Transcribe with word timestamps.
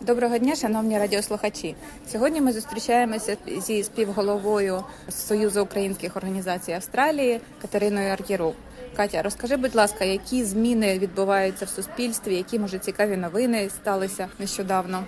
Доброго 0.00 0.38
дня, 0.38 0.56
шановні 0.56 0.98
радіослухачі. 0.98 1.74
Сьогодні 2.12 2.40
ми 2.40 2.52
зустрічаємося 2.52 3.36
зі 3.66 3.82
співголовою 3.82 4.84
Союзу 5.08 5.62
українських 5.62 6.16
організацій 6.16 6.72
Австралії 6.72 7.40
Катериною 7.62 8.12
Ар'єрук. 8.12 8.54
Катя, 8.96 9.22
розкажи, 9.22 9.56
будь 9.56 9.74
ласка, 9.74 10.04
які 10.04 10.44
зміни 10.44 10.98
відбуваються 10.98 11.64
в 11.64 11.68
суспільстві, 11.68 12.34
які 12.34 12.58
може 12.58 12.78
цікаві 12.78 13.16
новини 13.16 13.68
сталися 13.68 14.28
нещодавно? 14.38 15.04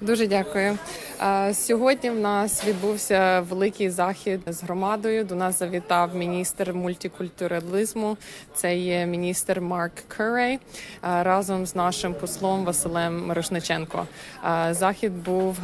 Дуже 0.00 0.26
дякую. 0.26 0.78
Сьогодні 1.52 2.10
в 2.10 2.20
нас 2.20 2.64
відбувся 2.64 3.40
великий 3.40 3.90
захід 3.90 4.40
з 4.46 4.62
громадою. 4.62 5.24
До 5.24 5.34
нас 5.34 5.58
завітав 5.58 6.16
міністр 6.16 6.72
мультикультуралізму. 6.72 8.16
Це 8.54 8.76
є 8.76 9.06
міністр 9.06 9.60
Марк 9.60 9.92
Кюрей 10.16 10.54
е, 10.54 10.58
разом 11.02 11.66
з 11.66 11.74
нашим 11.74 12.14
послом 12.14 12.64
Василем 12.64 13.26
Мирошниченко. 13.26 14.06
Захід 14.70 15.12
був 15.24 15.56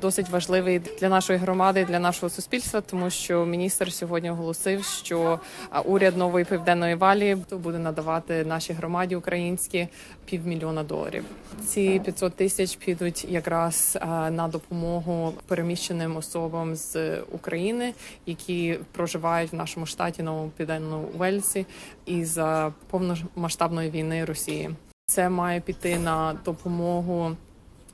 досить 0.00 0.28
важливий 0.28 0.78
для 1.00 1.08
нашої 1.08 1.38
громади, 1.38 1.84
для 1.88 1.98
нашого 1.98 2.30
суспільства, 2.30 2.80
тому 2.80 3.10
що 3.10 3.44
міністр 3.46 3.92
сьогодні 3.92 4.30
оголосив, 4.30 4.84
що 4.84 5.40
уряд 5.84 6.16
нової 6.16 6.44
південної 6.44 6.94
валії 6.94 7.36
буде 7.50 7.78
надавати 7.78 8.44
нашій 8.44 8.72
громаді 8.72 9.16
українські 9.16 9.88
півмільйона 10.24 10.82
доларів. 10.82 11.24
Ці 11.66 12.00
500 12.04 12.34
тисяч 12.34 12.76
підуть 12.76 13.26
якраз 13.34 13.98
е, 14.00 14.06
на 14.30 14.48
допомогу 14.48 15.32
переміщеним 15.46 16.16
особам 16.16 16.74
з 16.74 17.20
України, 17.20 17.94
які 18.26 18.78
проживають 18.92 19.52
в 19.52 19.56
нашому 19.56 19.86
штаті 19.86 20.22
Новому 20.22 20.50
Південному 20.56 21.08
Уельсі 21.18 21.66
і 22.06 22.24
за 22.24 22.72
повномасштабної 22.90 23.90
війни 23.90 24.24
Росії. 24.24 24.70
Це 25.06 25.28
має 25.28 25.60
піти 25.60 25.98
на 25.98 26.36
допомогу 26.44 27.36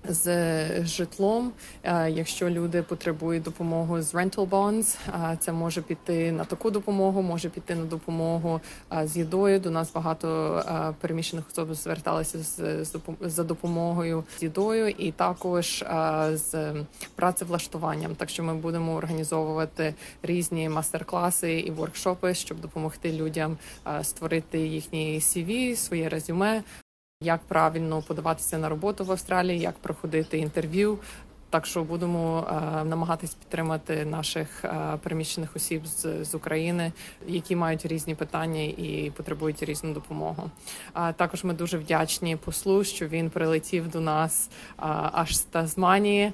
з 0.08 0.86
житлом. 0.86 1.52
Е, 1.82 2.10
Якщо 2.10 2.50
люди 2.50 2.82
потребують 2.82 3.42
допомоги 3.42 4.02
з 4.02 4.14
rental 4.14 4.48
bonds, 4.48 4.96
е, 5.08 5.36
це 5.40 5.52
може 5.52 5.82
піти 5.82 6.32
на 6.32 6.44
таку 6.44 6.70
допомогу, 6.70 7.22
може 7.22 7.48
піти 7.48 7.74
на 7.74 7.84
допомогу 7.84 8.60
е, 8.92 9.06
з 9.06 9.16
їдою. 9.16 9.60
До 9.60 9.70
нас 9.70 9.92
багато 9.92 10.56
е, 10.68 10.94
переміщених 11.00 11.44
особ 11.52 11.74
зверталися 11.74 12.38
з, 12.38 12.84
за 13.20 13.44
допомогою 13.44 14.24
з 14.38 14.42
їдою, 14.42 14.88
і 14.88 15.12
також 15.12 15.82
е, 15.82 16.30
з 16.34 16.74
працевлаштуванням. 17.14 18.14
Так 18.14 18.30
що 18.30 18.42
ми 18.42 18.54
будемо 18.54 18.94
організовувати 18.94 19.94
різні 20.22 20.68
мастер-класи 20.68 21.60
і 21.60 21.70
воркшопи, 21.70 22.34
щоб 22.34 22.60
допомогти 22.60 23.12
людям 23.12 23.56
е, 23.86 24.04
створити 24.04 24.58
їхні 24.58 25.18
CV, 25.18 25.76
своє 25.76 26.08
резюме, 26.08 26.62
як 27.22 27.40
правильно 27.40 28.02
подаватися 28.02 28.58
на 28.58 28.68
роботу 28.68 29.04
в 29.04 29.12
Австралії, 29.12 29.58
як 29.58 29.78
проходити 29.78 30.38
інтерв'ю. 30.38 30.98
Так 31.50 31.66
що 31.66 31.84
будемо 31.84 32.46
е, 32.48 32.84
намагатись 32.84 33.34
підтримати 33.34 34.04
наших 34.04 34.64
е, 34.64 34.98
переміщених 35.02 35.56
осіб 35.56 35.86
з, 35.86 36.24
з 36.24 36.34
України, 36.34 36.92
які 37.26 37.56
мають 37.56 37.86
різні 37.86 38.14
питання 38.14 38.62
і 38.62 39.12
потребують 39.16 39.62
різну 39.62 39.94
допомогу. 39.94 40.50
А 40.92 41.12
також 41.12 41.44
ми 41.44 41.54
дуже 41.54 41.78
вдячні 41.78 42.36
послу, 42.36 42.84
що 42.84 43.08
він 43.08 43.30
прилетів 43.30 43.90
до 43.90 44.00
нас 44.00 44.50
е, 44.50 44.82
аж 45.12 45.36
з 45.36 45.40
Тазманії 45.40 46.32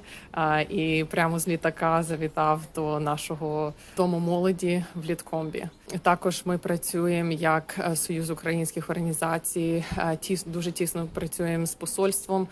і 0.69 1.05
прямо 1.09 1.39
з 1.39 1.47
літака 1.47 2.03
завітав 2.03 2.61
до 2.75 2.99
нашого 2.99 3.73
дому 3.97 4.19
молоді 4.19 4.83
в 4.95 5.05
Літкомбі. 5.05 5.67
Також 6.01 6.41
ми 6.45 6.57
працюємо 6.57 7.31
як 7.31 7.89
Союз 7.95 8.29
українських 8.29 8.89
організацій. 8.89 9.83
Тіс 10.19 10.43
дуже 10.43 10.71
тісно 10.71 11.07
працюємо 11.13 11.65
з 11.65 11.73
посольством, 11.75 12.47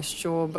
щоб 0.00 0.58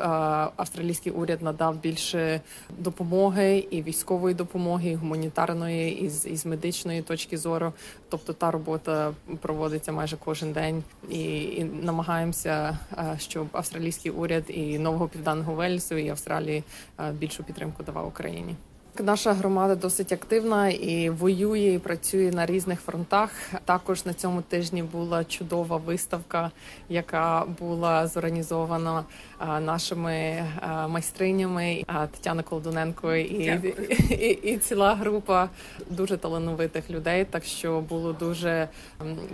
австралійський 0.58 1.12
уряд 1.12 1.42
надав 1.50 1.76
більше 1.82 2.42
допомоги 2.78 3.68
і 3.72 3.82
військової 3.82 4.36
допомоги, 4.36 4.90
і 4.90 4.96
гуманітарної, 4.96 6.02
і 6.02 6.10
з, 6.10 6.26
і 6.26 6.36
з 6.36 6.46
медичної 6.46 7.02
точки 7.02 7.38
зору. 7.38 7.74
Тобто 8.10 8.34
та 8.34 8.52
робота 8.52 9.14
проводиться 9.42 9.92
майже 9.92 10.18
кожен 10.18 10.54
день, 10.54 10.84
і, 11.10 11.24
і 11.44 11.64
намагаємося, 11.64 12.78
е, 12.98 13.16
щоб 13.18 13.48
австралійський 13.52 14.12
уряд 14.12 14.44
і 14.48 14.80
нового 14.80 15.08
південного 15.08 15.54
Вельсу 15.54 15.98
і 15.98 16.10
Австралії 16.10 16.64
е, 17.00 17.12
більшу 17.12 17.44
підтримку 17.44 17.84
давав 17.84 18.08
Україні. 18.08 18.56
Наша 19.04 19.34
громада 19.34 19.76
досить 19.76 20.12
активна 20.12 20.70
і 20.70 21.10
воює 21.10 21.74
і 21.74 21.80
працює 21.80 22.32
на 22.32 22.46
різних 22.46 22.82
фронтах. 22.82 23.32
Також 23.66 24.06
на 24.06 24.14
цьому 24.14 24.42
тижні 24.42 24.84
була 24.84 25.24
чудова 25.24 25.78
виставка, 25.78 26.52
яка 26.90 27.46
була 27.60 28.08
зорганізована 28.08 29.04
а, 29.38 29.60
нашими 29.60 30.46
майстринями 30.90 31.84
Тетяна 32.12 32.44
Колдуненко 32.44 33.16
і, 33.16 33.74
і, 34.10 34.40
і 34.44 34.58
ціла 34.58 34.96
група 34.96 35.50
дуже 35.90 36.18
талановитих 36.18 36.90
людей. 36.90 37.26
Так 37.26 37.44
що 37.44 37.82
було 37.82 38.14
дуже 38.14 38.68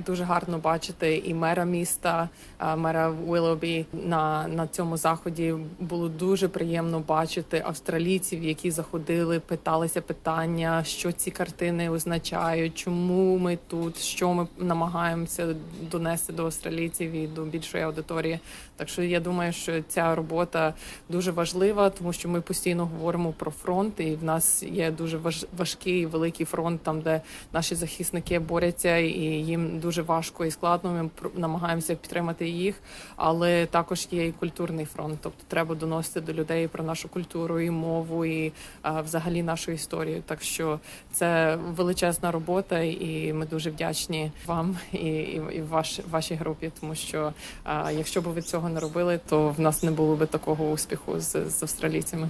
дуже 0.06 0.24
гарно 0.24 0.58
бачити 0.58 1.18
і 1.18 1.34
мера 1.34 1.66
міста, 1.66 2.30
мера 2.78 3.09
Уилобі 3.28 3.86
на, 3.94 4.48
на 4.48 4.68
цьому 4.68 4.98
заході. 4.98 5.56
Було 5.80 6.09
дуже 6.09 6.48
приємно 6.48 7.00
бачити 7.00 7.64
австралійців, 7.66 8.44
які 8.44 8.72
заходили, 8.72 9.40
питалися 9.56 10.02
питання, 10.02 10.84
що 10.84 11.12
ці 11.12 11.32
картини 11.32 11.90
означають, 11.90 12.76
чому 12.76 13.38
ми 13.38 13.58
тут, 13.68 13.98
що 14.00 14.34
ми 14.34 14.48
намагаємося 14.58 15.56
донести 15.92 16.34
до 16.34 16.46
австралійців 16.46 17.12
і 17.12 17.28
до 17.28 17.44
більшої 17.44 17.84
аудиторії. 17.84 18.40
Так 18.78 18.90
що 18.90 19.03
я 19.03 19.19
думаю, 19.19 19.53
що 19.53 19.81
ця 19.81 20.16
робота 20.16 20.74
дуже 21.09 21.31
важлива, 21.31 21.90
тому 21.90 22.13
що 22.13 22.30
ми 22.30 22.41
постійно 22.41 22.86
говоримо 22.86 23.31
про 23.31 23.52
фронт, 23.52 24.00
і 24.00 24.16
в 24.16 24.24
нас 24.24 24.63
є 24.63 24.91
дуже 24.91 25.18
важ- 25.18 25.46
важкий 25.58 26.06
великий 26.06 26.46
фронт, 26.46 26.81
там 26.81 27.02
де 27.02 27.22
наші 27.53 27.75
захисники 27.75 28.40
борються, 28.40 28.97
і 28.97 29.19
їм 29.22 29.80
дуже 29.80 30.02
важко 30.02 30.46
і 30.46 30.52
складно. 30.52 30.91
Ми 30.91 31.30
намагаємося 31.36 31.96
підтримати 31.96 32.50
їх, 32.50 32.75
але 33.16 33.66
також 33.66 34.08
є 34.12 34.28
і 34.28 34.31
культурний 34.31 34.86
фронт. 34.86 35.19
Тобто 35.22 35.44
треба 35.47 35.75
доносити 35.75 36.22
до 36.22 36.34
людей 36.34 36.68
про 36.68 36.84
нашу 36.84 37.09
культуру 37.09 37.59
і 37.59 37.69
мову, 37.72 38.25
і 38.25 38.52
а, 38.81 39.02
взагалі 39.02 39.44
нашу 39.44 39.72
історію. 39.72 40.24
Так 40.25 40.42
що 40.42 40.80
це 41.12 41.56
величезна 41.56 42.31
робота, 42.31 42.80
і 42.80 43.34
ми 43.34 43.46
дуже 43.46 43.69
вдячні 43.69 44.31
вам 44.46 44.78
і, 44.92 44.97
і, 44.97 45.42
і 45.53 45.62
ваш, 45.62 46.00
вашій 46.12 46.36
групі, 46.36 46.72
тому 46.80 46.96
що 46.96 47.34
а, 47.63 47.92
якщо 47.92 48.22
б 48.22 48.24
ви 48.24 48.42
цього 48.42 48.65
не 48.70 48.80
робили, 48.80 49.20
то 49.30 49.50
в 49.50 49.59
нас 49.59 49.84
не 49.84 49.92
було 49.92 50.16
би 50.16 50.26
такого 50.26 50.70
успіху 50.70 51.20
з, 51.20 51.50
з 51.50 51.64
австралійцями. 51.64 52.30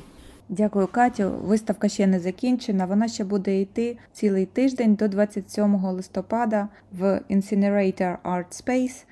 Дякую, 0.49 0.87
Катю. 0.87 1.31
Виставка 1.43 1.89
ще 1.89 2.07
не 2.07 2.19
закінчена. 2.19 2.85
Вона 2.85 3.07
ще 3.07 3.23
буде 3.23 3.61
йти 3.61 3.97
цілий 4.13 4.45
тиждень 4.45 4.95
до 4.95 5.07
27 5.07 5.75
листопада 5.75 6.67
в 6.91 7.21
Incinerator 7.29 8.17
Art 8.23 8.63
Space. 8.63 9.05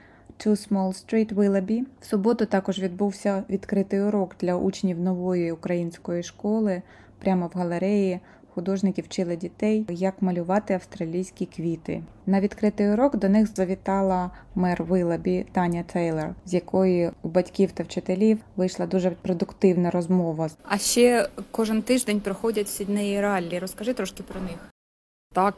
Two 0.45 0.69
Small 0.69 0.89
Street 0.89 1.35
Willoughby. 1.35 1.83
В 2.01 2.05
суботу 2.05 2.45
також 2.45 2.79
відбувся 2.79 3.43
відкритий 3.49 4.01
урок 4.01 4.35
для 4.39 4.55
учнів 4.55 4.99
нової 4.99 5.51
української 5.51 6.23
школи 6.23 6.81
прямо 7.19 7.47
в 7.53 7.57
галереї. 7.57 8.19
Художники 8.55 9.01
вчили 9.01 9.35
дітей, 9.35 9.85
як 9.89 10.21
малювати 10.21 10.73
австралійські 10.73 11.45
квіти. 11.45 12.03
На 12.25 12.41
відкритий 12.41 12.89
урок 12.89 13.15
до 13.15 13.29
них 13.29 13.55
завітала 13.55 14.31
мер 14.55 14.83
Вилабі 14.83 15.45
Таня 15.51 15.83
Тейлор, 15.83 16.35
з 16.45 16.53
якої 16.53 17.11
у 17.21 17.29
батьків 17.29 17.71
та 17.71 17.83
вчителів 17.83 18.39
вийшла 18.55 18.85
дуже 18.85 19.11
продуктивна 19.11 19.91
розмова. 19.91 20.49
А 20.63 20.77
ще 20.77 21.29
кожен 21.51 21.81
тиждень 21.81 22.19
проходять 22.19 22.69
Сіднеї 22.69 23.21
раллі. 23.21 23.59
Розкажи 23.59 23.93
трошки 23.93 24.23
про 24.23 24.41
них. 24.41 24.72
Так, 25.33 25.55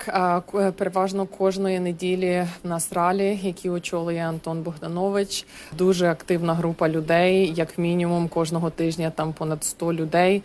к- 0.52 0.72
переважно 0.78 1.25
кожної 1.25 1.80
неділі 1.80 2.47
в 2.63 2.68
нас 2.68 2.94
ралі, 2.94 3.40
які 3.44 3.69
очолює 3.69 4.19
Антон 4.19 4.62
Богданович. 4.62 5.46
Дуже 5.78 6.08
активна 6.09 6.53
група 6.53 6.90
людей, 6.90 7.53
як 7.56 7.78
мінімум 7.78 8.28
кожного 8.28 8.69
тижня 8.69 9.09
там 9.16 9.33
понад 9.33 9.63
100 9.63 9.94
людей, 9.94 10.44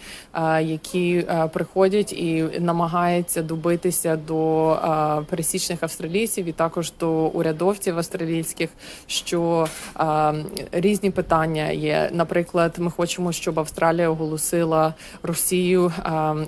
які 0.62 1.24
приходять 1.52 2.12
і 2.12 2.44
намагаються 2.60 3.42
добитися 3.42 4.16
до 4.16 4.76
пересічних 5.30 5.82
австралійців 5.82 6.46
і 6.46 6.52
також 6.52 6.92
до 7.00 7.10
урядовців 7.12 7.96
австралійських, 7.98 8.70
що 9.06 9.66
різні 10.72 11.10
питання 11.10 11.68
є. 11.70 12.10
Наприклад, 12.12 12.74
ми 12.78 12.90
хочемо, 12.90 13.32
щоб 13.32 13.58
Австралія 13.58 14.08
оголосила 14.10 14.94
Росію 15.22 15.92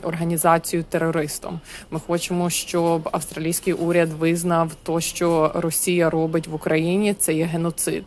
організацію 0.02 0.82
терористом. 0.88 1.60
Ми 1.90 2.00
хочемо, 2.06 2.50
щоб 2.50 2.71
щоб 2.72 3.08
австралійський 3.12 3.72
уряд 3.72 4.12
визнав 4.12 4.74
то, 4.82 5.00
що 5.00 5.52
Росія 5.54 6.10
робить 6.10 6.46
в 6.46 6.54
Україні, 6.54 7.14
це 7.14 7.34
є 7.34 7.44
геноцид. 7.44 8.04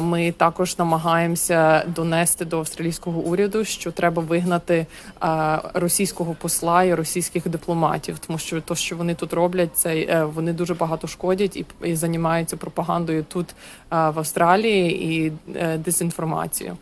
Ми 0.00 0.32
також 0.36 0.78
намагаємося 0.78 1.84
донести 1.86 2.44
до 2.44 2.58
австралійського 2.58 3.20
уряду, 3.20 3.64
що 3.64 3.92
треба 3.92 4.22
вигнати 4.22 4.86
російського 5.74 6.34
посла 6.34 6.84
і 6.84 6.94
російських 6.94 7.48
дипломатів, 7.48 8.18
тому 8.18 8.38
що 8.38 8.60
то, 8.60 8.74
що 8.74 8.96
вони 8.96 9.14
тут 9.14 9.32
роблять, 9.32 9.76
це 9.76 9.96
е, 9.96 10.24
вони 10.24 10.52
дуже 10.52 10.74
багато 10.74 11.06
шкодять 11.06 11.56
і, 11.56 11.66
і 11.84 11.96
займаються 11.96 12.56
пропагандою 12.56 13.24
тут 13.28 13.46
в 13.90 14.18
Австралії 14.18 15.14
і 15.14 15.32
е, 15.54 15.78
дезінформацією. 15.78 16.76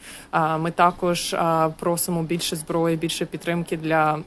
Ми 0.59 0.71
також 0.71 1.37
просимо 1.79 2.23
більше 2.23 2.57
зброї, 2.57 2.97
більше 2.97 3.27
підтримки 3.27 3.77
для. 3.77 4.19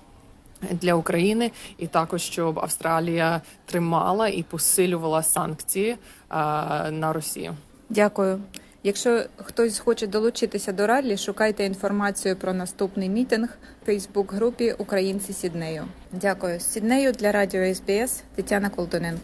Для 0.72 0.94
України 0.94 1.52
і 1.78 1.88
також 1.88 2.22
щоб 2.22 2.60
Австралія 2.60 3.42
тримала 3.66 4.28
і 4.28 4.44
посилювала 4.44 5.24
санкції 5.24 5.98
а, 6.30 6.92
на 6.92 7.14
Росію. 7.14 7.56
Дякую. 7.90 8.40
Якщо 8.84 9.24
хтось 9.38 9.80
хоче 9.80 10.08
долучитися 10.08 10.72
до 10.72 10.88
раллі, 10.88 11.18
шукайте 11.18 11.66
інформацію 11.66 12.36
про 12.36 12.54
наступний 12.54 13.10
мітинг 13.10 13.50
в 13.82 13.86
Фейсбук-групі 13.86 14.76
Українці 14.78 15.34
Сіднею. 15.34 15.84
Дякую. 16.12 16.60
Сіднею 16.60 17.12
для 17.12 17.32
радіо 17.32 17.76
СБС 17.76 18.24
Тетяна 18.36 18.70
Колтоненко. 18.70 19.22